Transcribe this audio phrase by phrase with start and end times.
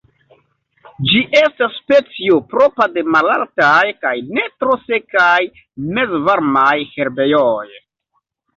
[1.09, 5.37] Ĝi estas specio propra de malaltaj kaj ne tro sekaj
[6.01, 7.65] mezvarmaj herbejoj.